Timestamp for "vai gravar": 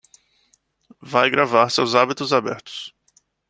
0.99-1.69